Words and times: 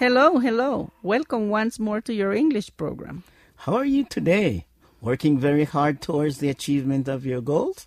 Hello, 0.00 0.38
hello. 0.38 0.92
Welcome 1.02 1.50
once 1.50 1.78
more 1.78 2.00
to 2.00 2.14
your 2.14 2.32
English 2.32 2.74
program. 2.78 3.22
How 3.54 3.74
are 3.74 3.84
you 3.84 4.04
today? 4.04 4.64
Working 5.02 5.38
very 5.38 5.64
hard 5.64 6.00
towards 6.00 6.38
the 6.38 6.48
achievement 6.48 7.06
of 7.06 7.26
your 7.26 7.42
goals? 7.42 7.86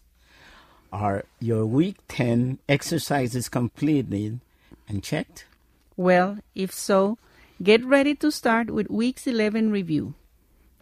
Are 0.92 1.26
your 1.40 1.66
week 1.66 1.96
10 2.10 2.60
exercises 2.70 3.50
completed 3.50 4.42
and 4.88 5.04
checked? 5.04 5.46
Well, 5.98 6.38
if 6.54 6.72
so, 6.72 7.18
get 7.64 7.84
ready 7.84 8.14
to 8.18 8.32
start 8.32 8.70
with 8.70 8.92
week's 8.92 9.26
11 9.26 9.72
review. 9.72 10.14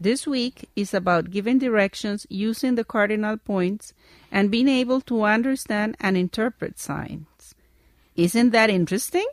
This 0.02 0.28
week 0.28 0.68
is 0.76 0.94
about 0.94 1.32
giving 1.32 1.60
directions 1.60 2.28
using 2.30 2.76
the 2.76 2.84
cardinal 2.84 3.38
points 3.38 3.94
and 4.34 4.52
being 4.52 4.68
able 4.68 5.00
to 5.08 5.24
understand 5.24 5.96
and 6.02 6.18
interpret 6.18 6.78
signs. 6.78 7.56
Isn't 8.18 8.50
that 8.50 8.70
interesting? 8.70 9.28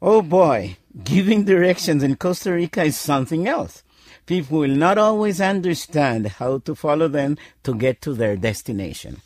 Oh 0.00 0.22
boy, 0.22 0.76
giving 1.02 1.44
directions 1.44 2.04
in 2.04 2.14
Costa 2.14 2.52
Rica 2.52 2.84
is 2.84 2.96
something 2.96 3.48
else. 3.48 3.82
People 4.26 4.60
will 4.60 4.76
not 4.76 4.96
always 4.96 5.40
understand 5.40 6.28
how 6.28 6.58
to 6.58 6.74
follow 6.76 7.08
them 7.08 7.36
to 7.64 7.74
get 7.74 8.00
to 8.02 8.14
their 8.14 8.36
destination. 8.36 9.22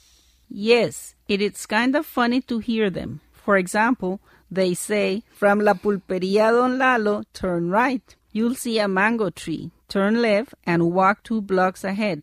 Yes, 0.49 1.15
it 1.29 1.43
is 1.43 1.67
kind 1.67 1.95
of 1.95 2.07
funny 2.07 2.41
to 2.43 2.59
hear 2.59 2.89
them. 2.89 3.21
For 3.33 3.59
example, 3.59 4.21
they 4.51 4.73
say, 4.73 5.25
from 5.33 5.61
La 5.61 5.75
Pulperia 5.75 6.51
Don 6.51 6.79
Lalo, 6.79 7.25
turn 7.35 7.69
right. 7.69 8.17
You'll 8.33 8.55
see 8.55 8.79
a 8.79 8.89
mango 8.89 9.29
tree. 9.29 9.73
Turn 9.89 10.23
left 10.23 10.55
and 10.65 10.93
walk 10.93 11.23
two 11.23 11.43
blocks 11.43 11.85
ahead, 11.85 12.23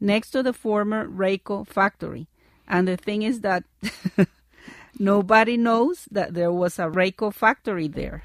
next 0.00 0.30
to 0.30 0.42
the 0.42 0.54
former 0.54 1.06
Rayco 1.06 1.66
factory. 1.66 2.26
And 2.66 2.88
the 2.88 2.96
thing 2.96 3.22
is 3.22 3.40
that 3.40 3.64
Nobody 5.02 5.56
knows 5.56 6.06
that 6.12 6.34
there 6.34 6.52
was 6.52 6.78
a 6.78 6.82
Reiko 6.86 7.34
factory 7.34 7.88
there, 7.88 8.22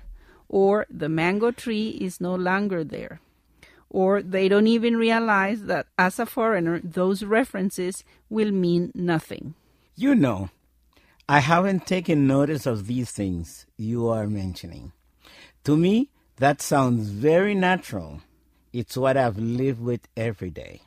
or 0.48 0.86
the 0.92 1.10
mango 1.10 1.50
tree 1.50 1.98
is 2.00 2.22
no 2.22 2.36
longer 2.36 2.84
there, 2.84 3.20
or 3.90 4.22
they 4.22 4.48
don't 4.48 4.68
even 4.68 4.96
realize 4.96 5.64
that 5.64 5.88
as 5.98 6.20
a 6.20 6.28
foreigner, 6.28 6.80
those 6.84 7.24
references 7.24 8.04
will 8.30 8.52
mean 8.52 8.92
nothing. 8.94 9.56
You 9.96 10.14
know, 10.14 10.52
I 11.28 11.40
haven't 11.40 11.88
taken 11.88 12.28
notice 12.28 12.68
of 12.68 12.86
these 12.86 13.10
things 13.10 13.66
you 13.76 14.08
are 14.10 14.28
mentioning. 14.28 14.92
To 15.64 15.76
me, 15.76 16.12
that 16.36 16.62
sounds 16.62 17.10
very 17.10 17.56
natural. 17.56 18.22
It's 18.72 18.96
what 18.96 19.18
I've 19.18 19.40
lived 19.40 19.82
with 19.82 20.08
every 20.16 20.52
day. 20.52 20.82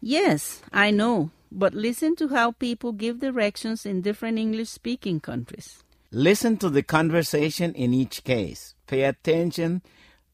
Yes, 0.00 0.62
I 0.72 0.92
know 0.92 1.30
but 1.54 1.72
listen 1.72 2.16
to 2.16 2.28
how 2.28 2.50
people 2.50 2.92
give 2.92 3.20
directions 3.20 3.86
in 3.86 4.02
different 4.02 4.38
English 4.38 4.70
speaking 4.70 5.20
countries. 5.20 5.82
Listen 6.10 6.56
to 6.58 6.68
the 6.68 6.82
conversation 6.82 7.72
in 7.74 7.94
each 7.94 8.24
case. 8.24 8.74
Pay 8.86 9.04
attention 9.04 9.82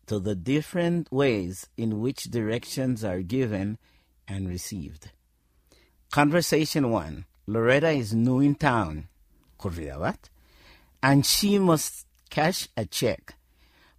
to 0.07 0.19
the 0.19 0.35
different 0.35 1.13
ways 1.13 1.69
in 1.77 2.01
which 2.01 2.25
directions 2.25 3.05
are 3.05 3.21
given 3.21 3.79
and 4.27 4.49
received. 4.49 5.11
Conversation 6.11 6.91
1 6.91 7.27
Loretta 7.47 7.91
is 7.91 8.15
new 8.15 8.41
in 8.41 8.55
town. 8.55 9.09
Curridabat. 9.59 10.31
And 11.03 11.25
she 11.25 11.59
must 11.59 12.07
cash 12.31 12.69
a 12.77 12.85
check, 12.85 13.35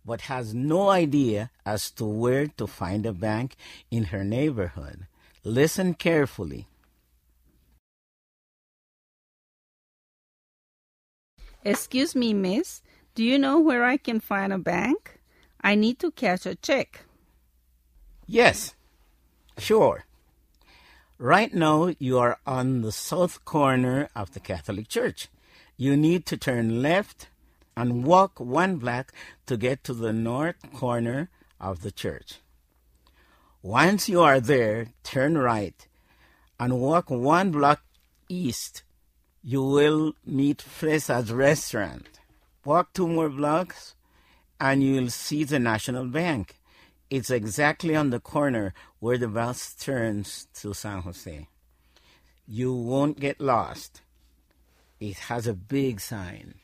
but 0.05 0.21
has 0.21 0.53
no 0.53 0.89
idea 0.89 1.51
as 1.65 1.91
to 1.91 2.05
where 2.05 2.47
to 2.47 2.67
find 2.67 3.05
a 3.05 3.13
bank 3.13 3.55
in 3.89 4.05
her 4.05 4.23
neighborhood. 4.23 5.07
Listen 5.43 5.93
carefully. 5.93 6.67
Excuse 11.63 12.15
me, 12.15 12.33
miss. 12.33 12.81
Do 13.13 13.23
you 13.23 13.37
know 13.37 13.59
where 13.59 13.83
I 13.83 13.97
can 13.97 14.19
find 14.19 14.51
a 14.51 14.57
bank? 14.57 15.19
I 15.61 15.75
need 15.75 15.99
to 15.99 16.11
cash 16.11 16.45
a 16.45 16.55
check. 16.55 17.05
Yes, 18.25 18.73
sure. 19.57 20.05
Right 21.17 21.53
now, 21.53 21.93
you 21.99 22.17
are 22.17 22.39
on 22.47 22.81
the 22.81 22.91
south 22.91 23.45
corner 23.45 24.09
of 24.15 24.33
the 24.33 24.39
Catholic 24.39 24.87
Church. 24.87 25.27
You 25.77 25.95
need 25.95 26.25
to 26.27 26.37
turn 26.37 26.81
left 26.81 27.27
and 27.77 28.03
walk 28.05 28.39
one 28.39 28.77
block 28.77 29.13
to 29.45 29.57
get 29.57 29.83
to 29.83 29.93
the 29.93 30.13
north 30.13 30.71
corner 30.73 31.29
of 31.59 31.81
the 31.83 31.91
church. 31.91 32.39
Once 33.61 34.09
you 34.09 34.21
are 34.21 34.39
there, 34.39 34.87
turn 35.03 35.37
right 35.37 35.87
and 36.59 36.79
walk 36.79 37.11
one 37.11 37.51
block 37.51 37.83
east 38.27 38.81
you 39.43 39.63
will 39.63 40.13
meet 40.25 40.61
Fresa's 40.61 41.31
restaurant. 41.31 42.19
Walk 42.63 42.93
two 42.93 43.07
more 43.07 43.29
blocks 43.29 43.95
and 44.59 44.83
you'll 44.83 45.09
see 45.09 45.43
the 45.43 45.59
National 45.59 46.05
Bank. 46.05 46.59
It's 47.09 47.31
exactly 47.31 47.95
on 47.95 48.11
the 48.11 48.19
corner 48.19 48.73
where 48.99 49.17
the 49.17 49.27
bus 49.27 49.73
turns 49.73 50.47
to 50.55 50.73
San 50.73 51.01
Jose. 51.01 51.47
You 52.47 52.73
won't 52.73 53.19
get 53.19 53.41
lost. 53.41 54.01
It 54.99 55.17
has 55.29 55.47
a 55.47 55.53
big 55.53 55.99
sign. 55.99 56.55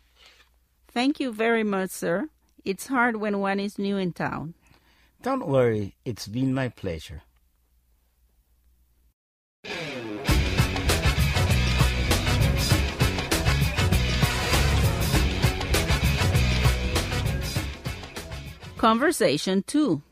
Thank 0.87 1.19
you 1.19 1.33
very 1.33 1.63
much, 1.63 1.89
sir. 1.89 2.29
It's 2.63 2.87
hard 2.87 3.17
when 3.17 3.39
one 3.39 3.59
is 3.59 3.79
new 3.79 3.97
in 3.97 4.13
town. 4.13 4.53
Don't 5.23 5.47
worry, 5.47 5.95
it's 6.05 6.27
been 6.27 6.53
my 6.53 6.69
pleasure. 6.69 7.23
Conversation 18.77 19.63
2. 19.63 20.03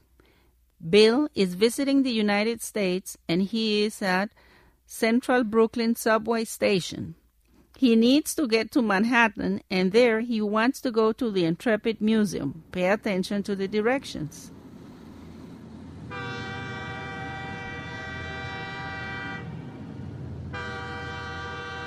Bill 0.89 1.29
is 1.35 1.53
visiting 1.53 2.01
the 2.01 2.11
United 2.11 2.63
States 2.63 3.15
and 3.29 3.43
he 3.43 3.83
is 3.83 4.01
at 4.01 4.31
Central 4.87 5.43
Brooklyn 5.43 5.95
subway 5.95 6.45
station. 6.45 7.13
He 7.77 7.95
needs 7.95 8.33
to 8.33 8.47
get 8.47 8.71
to 8.71 8.81
Manhattan 8.81 9.61
and 9.69 9.91
there 9.91 10.21
he 10.21 10.41
wants 10.41 10.81
to 10.81 10.91
go 10.91 11.11
to 11.11 11.29
the 11.29 11.45
Intrepid 11.45 12.01
Museum. 12.01 12.63
Pay 12.71 12.89
attention 12.89 13.43
to 13.43 13.55
the 13.55 13.67
directions. 13.67 14.51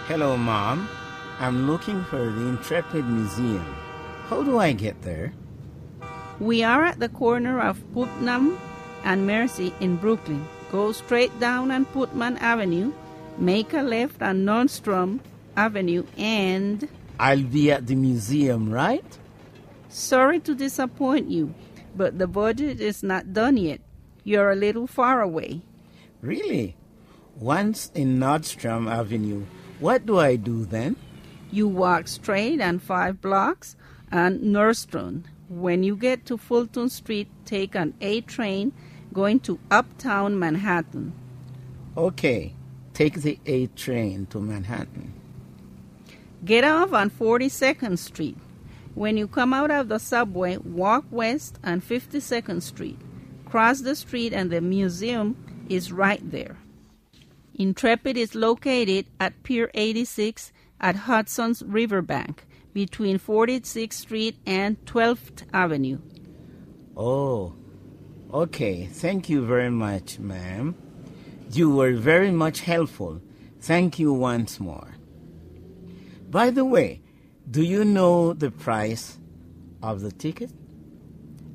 Hello, 0.07 0.37
Mom. 0.37 0.89
I'm 1.41 1.67
looking 1.67 2.05
for 2.05 2.31
the 2.31 2.49
Intrepid 2.49 3.05
Museum. 3.05 3.77
How 4.29 4.45
do 4.45 4.59
I 4.59 4.73
get 4.73 5.03
there? 5.03 5.33
We 6.41 6.63
are 6.63 6.85
at 6.85 7.01
the 7.01 7.09
corner 7.09 7.61
of 7.61 7.83
Putnam 7.93 8.59
and 9.03 9.27
Marcy 9.27 9.75
in 9.81 9.97
Brooklyn. 9.97 10.47
Go 10.71 10.93
straight 10.93 11.35
down 11.41 11.73
on 11.73 11.85
Putnam 11.87 12.37
Avenue, 12.39 12.93
make 13.39 13.75
a 13.75 13.83
left 13.83 14.23
on 14.23 14.45
Nostrand 14.45 15.21
Avenue, 15.57 16.05
and. 16.17 16.89
I'll 17.19 17.43
be 17.43 17.73
at 17.73 17.89
the 17.89 17.97
museum, 17.97 18.71
right? 18.71 19.19
Sorry 19.89 20.39
to 20.41 20.55
disappoint 20.55 21.29
you, 21.29 21.55
but 21.97 22.21
the 22.21 22.29
budget 22.29 22.81
is 22.81 23.03
not 23.03 23.33
done 23.33 23.57
yet. 23.57 23.81
You're 24.23 24.53
a 24.53 24.57
little 24.57 24.87
far 24.87 25.21
away. 25.21 25.63
Really? 26.23 26.77
Once 27.35 27.91
in 27.97 28.21
Nostrand 28.21 28.89
Avenue, 28.89 29.45
what 29.81 30.07
do 30.07 30.19
I 30.21 30.37
do 30.37 30.65
then? 30.65 30.95
You 31.51 31.67
walk 31.67 32.07
straight 32.07 32.61
and 32.61 32.81
five 32.81 33.21
blocks 33.21 33.75
on 34.13 34.53
Nostrand 34.53 35.25
when 35.49 35.83
you 35.83 35.97
get 35.97 36.27
to 36.27 36.37
Fulton 36.37 36.89
Street, 36.89 37.29
take 37.45 37.75
an 37.75 37.95
A 38.01 38.21
train 38.21 38.73
going 39.13 39.41
to 39.41 39.59
uptown 39.71 40.39
Manhattan. 40.39 41.13
Okay, 41.97 42.55
take 42.95 43.23
the 43.23 43.39
A 43.47 43.67
train 43.69 44.27
to 44.27 44.41
Manhattan. 44.41 45.15
Get 46.45 46.65
off 46.65 46.93
on 46.93 47.11
42nd 47.11 47.99
Street. 47.99 48.37
When 48.95 49.17
you 49.17 49.27
come 49.27 49.55
out 49.55 49.71
of 49.71 49.89
the 49.89 49.99
subway, 49.99 50.57
walk 50.59 51.05
west 51.11 51.59
on 51.65 51.81
52nd 51.81 52.63
Street. 52.63 52.99
Cross 53.45 53.81
the 53.81 53.95
street, 53.95 54.33
and 54.33 54.51
the 54.51 54.61
museum 54.61 55.37
is 55.69 55.91
right 55.91 56.21
there. 56.31 56.57
Intrepid 57.55 58.17
is 58.17 58.35
located 58.35 59.07
at 59.19 59.43
Pier 59.43 59.71
86 59.75 60.53
at 60.81 60.95
Hudson's 60.95 61.63
Riverbank 61.63 62.45
between 62.79 63.19
46th 63.19 63.93
Street 63.93 64.37
and 64.47 64.79
12th 64.85 65.43
Avenue. 65.53 65.99
Oh, 66.97 67.57
okay. 68.33 68.87
Thank 68.87 69.29
you 69.29 69.45
very 69.45 69.69
much, 69.69 70.21
ma'am. 70.21 70.77
You 71.51 71.75
were 71.75 71.95
very 71.95 72.31
much 72.31 72.61
helpful. 72.61 73.21
Thank 73.61 73.99
you 73.99 74.13
once 74.13 74.61
more. 74.61 74.95
By 76.31 76.51
the 76.51 76.65
way, 76.65 77.03
do 77.51 77.65
you 77.65 77.85
know 77.85 78.33
the 78.33 78.53
price 78.53 79.19
of 79.83 80.01
the 80.01 80.13
ticket? 80.13 80.53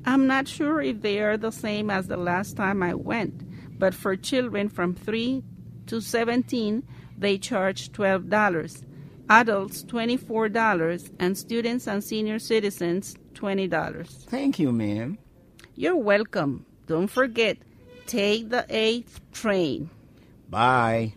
I'm 0.04 0.26
not 0.26 0.46
sure 0.46 0.82
if 0.82 1.00
they 1.00 1.20
are 1.20 1.38
the 1.38 1.52
same 1.52 1.88
as 1.88 2.06
the 2.06 2.18
last 2.18 2.54
time 2.54 2.82
I 2.82 2.92
went, 2.92 3.78
but 3.78 3.94
for 3.94 4.14
children 4.14 4.68
from 4.68 4.94
3 4.94 5.42
to 5.86 6.02
17, 6.02 6.82
they 7.16 7.38
charge 7.38 7.92
$12, 7.92 8.84
adults 9.28 9.82
$24, 9.84 11.10
and 11.18 11.36
students 11.36 11.86
and 11.86 12.02
senior 12.02 12.38
citizens 12.38 13.16
$20. 13.34 14.06
Thank 14.26 14.58
you, 14.58 14.72
ma'am. 14.72 15.18
You're 15.74 15.96
welcome. 15.96 16.66
Don't 16.86 17.08
forget, 17.08 17.58
take 18.06 18.50
the 18.50 18.66
8th 18.68 19.20
train. 19.32 19.90
Bye. 20.48 21.14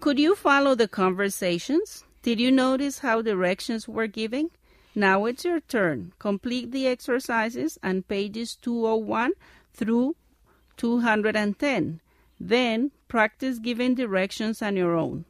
Could 0.00 0.20
you 0.20 0.36
follow 0.36 0.76
the 0.76 0.86
conversations? 0.86 2.04
Did 2.22 2.38
you 2.38 2.52
notice 2.52 3.00
how 3.00 3.22
directions 3.22 3.88
were 3.88 4.06
given? 4.06 4.50
Now 4.98 5.26
it's 5.26 5.44
your 5.44 5.60
turn. 5.60 6.14
Complete 6.18 6.72
the 6.72 6.86
exercises 6.86 7.78
on 7.82 8.02
pages 8.04 8.56
201 8.56 9.32
through 9.74 10.16
210. 10.78 12.00
Then 12.40 12.90
practice 13.06 13.58
giving 13.58 13.94
directions 13.94 14.62
on 14.62 14.74
your 14.74 14.96
own. 14.96 15.26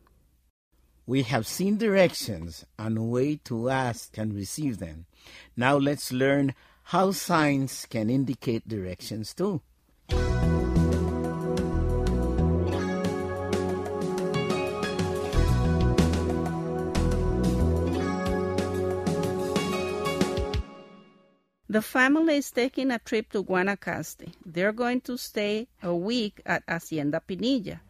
We 1.05 1.23
have 1.23 1.49
seen 1.49 1.79
directions 1.79 2.65
and 2.79 2.97
a 2.97 3.03
way 3.03 3.41
to 3.45 3.69
ask 3.69 4.17
and 4.17 4.35
receive 4.35 4.79
them. 4.79 5.07
Now 5.57 5.77
let's 5.77 6.13
learn 6.13 6.55
how 6.85 7.11
signs 7.11 7.87
can 7.91 8.09
indicate 8.09 8.69
directions 8.69 9.35
too. 9.35 9.63
The 21.77 21.83
family 21.83 22.37
is 22.39 22.51
taking 22.51 22.91
a 22.91 22.99
trip 22.99 23.31
to 23.33 23.45
Guanacaste. 23.45 24.33
They're 24.47 24.73
going 24.73 25.03
to 25.03 25.19
stay 25.19 25.69
a 25.83 25.95
week 25.95 26.41
at 26.47 26.63
Hacienda 26.67 27.21
Pinilla. 27.21 27.81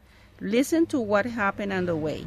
Listen 0.41 0.87
to 0.87 0.99
what 0.99 1.25
happened 1.25 1.73
on 1.73 1.87
the 1.87 1.95
way. 1.95 2.27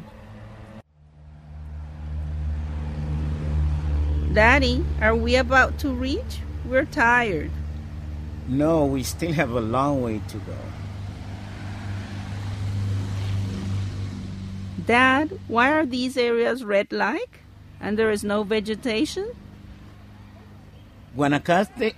Daddy, 4.32 4.82
are 5.02 5.14
we 5.14 5.36
about 5.36 5.78
to 5.80 5.90
reach? 5.92 6.40
We're 6.64 6.86
tired. 6.86 7.50
No, 8.48 8.86
we 8.86 9.02
still 9.02 9.34
have 9.34 9.50
a 9.50 9.60
long 9.60 10.00
way 10.00 10.22
to 10.28 10.38
go. 10.38 10.56
Dad, 14.86 15.38
why 15.46 15.72
are 15.72 15.84
these 15.84 16.16
areas 16.16 16.64
red 16.64 16.90
like? 16.90 17.40
And 17.82 17.98
there 17.98 18.10
is 18.10 18.24
no 18.24 18.44
vegetation? 18.44 19.36
Guanacaste, 21.16 21.94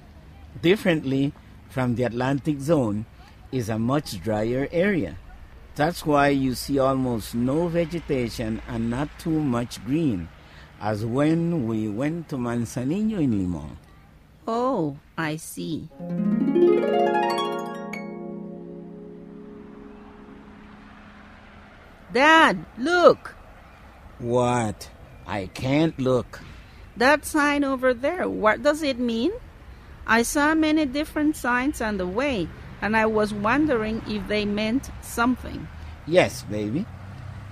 differently 0.61 1.32
from 1.69 1.94
the 1.97 2.05
Atlantic 2.05 2.61
zone, 2.61 3.05
is 3.50 3.69
a 3.69 3.79
much 3.79 4.20
drier 4.23 4.69
area. 4.73 5.19
That's 5.75 6.05
why 6.05 6.29
you 6.29 6.55
see 6.55 6.79
almost 6.79 7.35
no 7.35 7.69
vegetation 7.69 8.62
and 8.69 8.91
not 8.91 9.09
too 9.19 9.41
much 9.41 9.85
green, 9.85 10.29
as 10.81 11.05
when 11.05 11.67
we 11.67 11.88
went 11.88 12.29
to 12.31 12.37
Manzanillo 12.37 13.20
in 13.20 13.38
Limon. 13.38 13.76
Oh, 14.47 14.97
I 15.17 15.37
see. 15.37 15.88
Dad, 22.12 22.65
look! 22.76 23.35
What? 24.19 24.91
I 25.26 25.47
can't 25.55 25.99
look. 25.99 26.41
That 26.97 27.25
sign 27.25 27.65
over 27.65 27.94
there, 27.94 28.29
what 28.29 28.62
does 28.62 28.83
it 28.83 28.99
mean? 28.99 29.33
I 30.06 30.23
saw 30.23 30.55
many 30.55 30.85
different 30.85 31.37
signs 31.37 31.81
on 31.81 31.97
the 31.97 32.06
way, 32.06 32.49
and 32.83 32.97
I 32.97 33.06
was 33.06 33.33
wondering 33.33 34.03
if 34.06 34.27
they 34.29 34.44
meant 34.44 34.91
something. 35.00 35.69
Yes, 36.06 36.43
baby. 36.43 36.85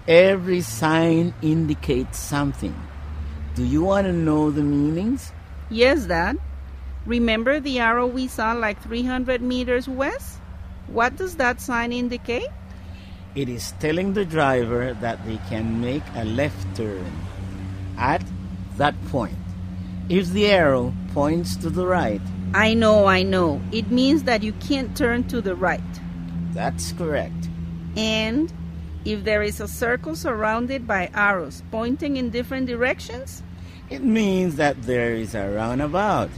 Every 0.06 0.60
sign 0.60 1.32
indicates 1.40 2.19
something. 2.19 2.75
Do 3.54 3.64
you 3.64 3.82
want 3.82 4.06
to 4.06 4.12
know 4.12 4.50
the 4.50 4.62
meanings? 4.62 5.32
Yes, 5.70 6.06
Dad. 6.06 6.38
Remember 7.06 7.60
the 7.60 7.78
arrow 7.78 8.06
we 8.06 8.28
saw 8.28 8.52
like 8.52 8.82
300 8.82 9.40
meters 9.40 9.88
west? 9.88 10.38
What 10.88 11.16
does 11.16 11.37
that 11.37 11.60
sign 11.60 11.92
indicate? 11.92 12.48
It 13.34 13.48
is 13.48 13.72
telling 13.78 14.12
the 14.12 14.25
driver 14.25 14.92
that 15.00 15.25
they 15.25 15.38
can 15.48 15.81
make 15.81 16.02
a 16.16 16.25
left 16.25 16.76
turn 16.76 17.06
at 17.96 18.22
that 18.76 18.94
point. 19.06 19.38
If 20.08 20.28
the 20.31 20.46
arrow 20.46 20.94
points 21.14 21.56
to 21.58 21.70
the 21.70 21.87
right, 21.87 22.22
I 22.55 22.75
know, 22.75 23.06
I 23.06 23.22
know. 23.22 23.61
It 23.72 23.90
means 23.90 24.25
that 24.25 24.43
you 24.43 24.52
can't 24.55 24.96
turn 24.96 25.25
to 25.28 25.40
the 25.40 25.55
right. 25.55 25.81
that's 26.52 26.93
correct. 26.93 27.49
And 27.96 28.52
if 29.05 29.25
there 29.25 29.43
is 29.43 29.61
a 29.61 29.69
circle 29.69 30.14
surrounded 30.17 30.87
by 30.87 31.11
arrows 31.14 31.62
pointing 31.70 32.17
in 32.17 32.31
different 32.31 32.67
directions, 32.67 33.43
It 33.90 34.02
means 34.05 34.56
that 34.56 34.82
there 34.82 35.14
is 35.14 35.34
a 35.34 35.50
roundabout, 35.50 36.31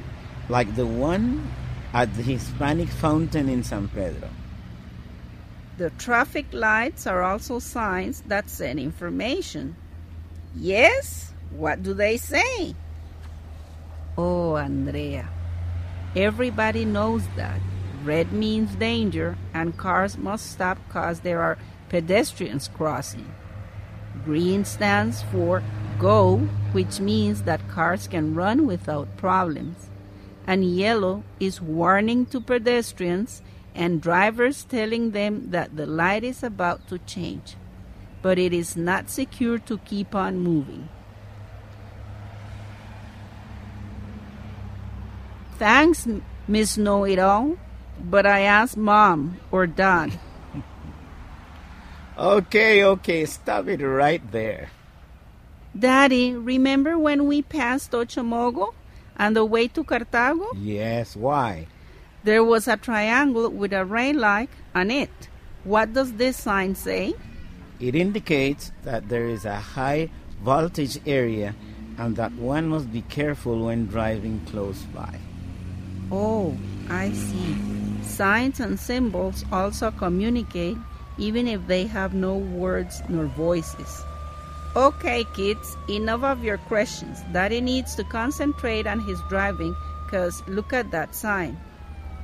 like 0.49 0.75
the 0.75 0.87
one 0.87 1.51
at 1.93 2.15
the 2.17 2.23
Hispanic 2.23 2.89
fountain 2.89 3.49
in 3.49 3.63
San 3.63 3.89
Pedro. 3.89 4.31
the 5.77 5.91
traffic 5.91 6.47
lights 6.53 7.07
are 7.07 7.23
also 7.23 7.59
signs 7.59 8.23
that 8.29 8.49
send 8.51 8.79
information. 8.79 9.77
Yes? 10.55 11.32
What 11.57 11.83
do 11.83 11.95
they 11.95 12.17
say? 12.17 12.75
Oh, 14.17 14.57
Andrea. 14.57 15.29
Everybody 16.15 16.85
knows 16.85 17.23
that. 17.37 17.61
Red 18.05 18.33
means 18.33 18.75
danger, 18.75 19.37
and 19.55 19.77
cars 19.77 20.19
must 20.19 20.51
stop 20.51 20.79
because 20.87 21.21
there 21.21 21.41
are 21.41 21.59
pedestrians 21.89 22.69
crossing. 22.69 23.33
Green 24.25 24.65
stands 24.65 25.23
for 25.23 25.63
go, 25.99 26.39
which 26.73 27.01
means 27.01 27.43
that 27.43 27.69
cars 27.69 28.09
can 28.09 28.35
run 28.35 28.67
without 28.67 29.17
problems. 29.17 29.89
And 30.47 30.65
yellow 30.65 31.23
is 31.39 31.61
warning 31.61 32.27
to 32.27 32.41
pedestrians 32.41 33.43
and 33.75 34.03
drivers 34.03 34.65
telling 34.65 35.13
them 35.13 35.51
that 35.51 35.77
the 35.77 35.87
light 35.87 36.25
is 36.25 36.43
about 36.43 36.89
to 36.89 36.99
change. 36.99 37.57
But 38.21 38.39
it 38.39 38.53
is 38.53 38.77
not 38.77 39.11
secure 39.11 39.59
to 39.61 39.79
keep 39.79 40.15
on 40.15 40.39
moving. 40.39 40.89
Thanks, 45.59 46.09
Miss 46.49 46.77
Know 46.77 47.05
It 47.05 47.19
All, 47.19 47.57
but 48.01 48.27
I 48.27 48.41
asked 48.41 48.77
Mom 48.77 49.39
or 49.51 49.67
Dad. 49.67 50.19
Okay, 52.19 52.85
okay, 52.85 53.25
stop 53.25 53.69
it 53.69 53.83
right 53.83 54.21
there. 54.31 54.71
Daddy, 55.77 56.35
remember 56.35 56.99
when 56.99 57.27
we 57.27 57.41
passed 57.41 57.93
Ochomogo 57.93 58.75
on 59.19 59.33
the 59.33 59.45
way 59.47 59.67
to 59.69 59.83
Cartago? 59.83 60.47
Yes, 60.61 61.17
why? 61.17 61.67
There 62.23 62.45
was 62.45 62.69
a 62.69 62.77
triangle 62.77 63.49
with 63.49 63.73
a 63.73 63.87
rail 63.87 64.17
light 64.17 64.51
on 64.75 64.91
it. 64.91 65.11
What 65.65 65.95
does 65.95 66.13
this 66.13 66.37
sign 66.37 66.75
say? 66.75 67.15
It 67.81 67.95
indicates 67.95 68.73
that 68.85 69.09
there 69.09 69.27
is 69.27 69.47
a 69.47 69.57
high 69.57 70.11
voltage 70.45 71.01
area 71.07 71.55
and 71.97 72.15
that 72.17 72.33
one 72.33 72.69
must 72.69 72.93
be 72.93 73.03
careful 73.03 73.65
when 73.67 73.87
driving 73.87 74.41
close 74.47 74.83
by. 74.95 75.19
Oh, 76.13 76.55
I 76.91 77.11
see. 77.13 77.57
Signs 78.03 78.61
and 78.61 78.79
symbols 78.79 79.47
also 79.51 79.91
communicate 79.91 80.77
even 81.17 81.49
if 81.49 81.67
they 81.67 81.87
have 81.87 82.13
no 82.13 82.37
words 82.37 83.03
nor 83.09 83.25
voices. 83.25 84.05
Okay, 84.77 85.25
kids, 85.33 85.77
enough 85.89 86.23
of 86.23 86.45
your 86.45 86.59
questions. 86.59 87.21
Daddy 87.33 87.61
needs 87.63 87.95
to 87.95 88.05
concentrate 88.05 88.87
on 88.87 89.01
his 89.01 89.21
driving 89.31 89.75
because 90.05 90.47
look 90.47 90.73
at 90.73 90.91
that 90.91 91.15
sign. 91.15 91.59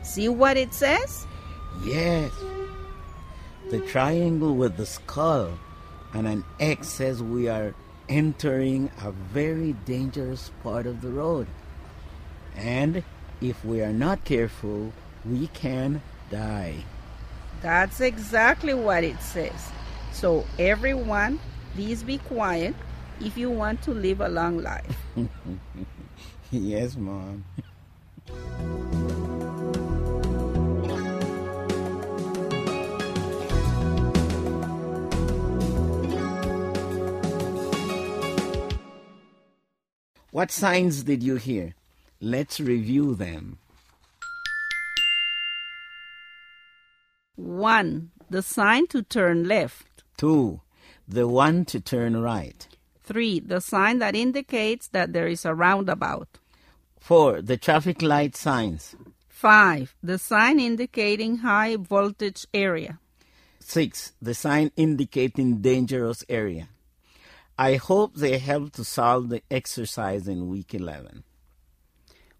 See 0.02 0.28
what 0.28 0.58
it 0.58 0.74
says? 0.74 1.26
Yes. 1.82 2.32
The 3.70 3.80
triangle 3.80 4.54
with 4.54 4.76
the 4.76 4.86
skull 4.86 5.58
and 6.12 6.26
an 6.26 6.44
X 6.60 6.88
says 6.88 7.22
we 7.22 7.48
are 7.48 7.74
entering 8.08 8.90
a 9.02 9.12
very 9.12 9.74
dangerous 9.84 10.50
part 10.62 10.86
of 10.86 11.00
the 11.00 11.10
road. 11.10 11.46
And 12.56 13.02
if 13.40 13.64
we 13.64 13.82
are 13.82 13.92
not 13.92 14.24
careful, 14.24 14.92
we 15.24 15.46
can 15.48 16.02
die. 16.30 16.84
That's 17.62 18.00
exactly 18.00 18.74
what 18.74 19.04
it 19.04 19.20
says. 19.20 19.70
So, 20.12 20.44
everyone, 20.58 21.38
please 21.74 22.02
be 22.02 22.18
quiet 22.18 22.74
if 23.20 23.36
you 23.36 23.50
want 23.50 23.82
to 23.82 23.92
live 23.92 24.20
a 24.20 24.28
long 24.28 24.58
life. 24.58 24.96
yes, 26.50 26.96
Mom. 26.96 27.44
What 40.30 40.50
signs 40.52 41.02
did 41.02 41.22
you 41.22 41.36
hear? 41.36 41.74
Let's 42.20 42.58
review 42.58 43.14
them. 43.14 43.58
1. 47.36 48.10
The 48.28 48.42
sign 48.42 48.88
to 48.88 49.02
turn 49.02 49.46
left. 49.46 50.02
2. 50.16 50.60
The 51.06 51.28
one 51.28 51.64
to 51.66 51.78
turn 51.78 52.20
right. 52.20 52.66
3. 53.04 53.38
The 53.40 53.60
sign 53.60 54.00
that 54.00 54.16
indicates 54.16 54.88
that 54.88 55.12
there 55.12 55.28
is 55.28 55.44
a 55.44 55.54
roundabout. 55.54 56.38
4. 56.98 57.40
The 57.42 57.56
traffic 57.56 58.02
light 58.02 58.34
signs. 58.34 58.96
5. 59.28 59.94
The 60.02 60.18
sign 60.18 60.58
indicating 60.58 61.38
high 61.38 61.76
voltage 61.76 62.46
area. 62.52 62.98
6. 63.60 64.12
The 64.20 64.34
sign 64.34 64.72
indicating 64.76 65.58
dangerous 65.58 66.24
area. 66.28 66.68
I 67.56 67.76
hope 67.76 68.16
they 68.16 68.38
help 68.38 68.72
to 68.72 68.84
solve 68.84 69.28
the 69.28 69.42
exercise 69.50 70.26
in 70.26 70.48
week 70.48 70.74
11. 70.74 71.22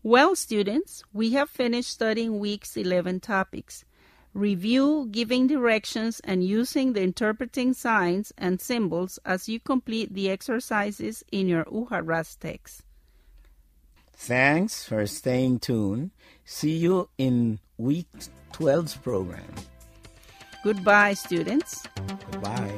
Well, 0.02 0.37
students, 0.37 1.02
we 1.12 1.33
have 1.33 1.50
finished 1.50 1.90
studying 1.90 2.38
week's 2.38 2.76
11 2.76 3.21
topics. 3.21 3.85
Review 4.33 5.09
giving 5.11 5.49
directions 5.49 6.21
and 6.23 6.45
using 6.45 6.93
the 6.93 7.02
interpreting 7.02 7.73
signs 7.73 8.33
and 8.38 8.61
symbols 8.61 9.19
as 9.25 9.49
you 9.49 9.59
complete 9.59 10.14
the 10.14 10.31
exercises 10.31 11.25
in 11.33 11.49
your 11.49 11.64
Ujarrás 11.64 12.38
text. 12.38 12.83
Thanks 14.12 14.85
for 14.85 15.07
staying 15.07 15.61
tuned. 15.61 16.12
See 16.45 16.76
you 16.76 17.09
in 17.19 17.59
week 17.76 18.07
12's 18.52 18.97
program. 18.97 19.55
Goodbye, 20.62 21.14
students. 21.14 21.83
Goodbye. 22.31 22.77